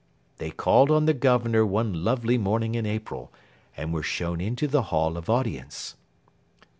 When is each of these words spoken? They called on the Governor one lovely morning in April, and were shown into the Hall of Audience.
They 0.39 0.49
called 0.49 0.89
on 0.89 1.05
the 1.05 1.13
Governor 1.13 1.63
one 1.63 2.03
lovely 2.03 2.35
morning 2.39 2.73
in 2.73 2.87
April, 2.87 3.31
and 3.77 3.93
were 3.93 4.01
shown 4.01 4.41
into 4.41 4.67
the 4.67 4.81
Hall 4.89 5.15
of 5.15 5.29
Audience. 5.29 5.95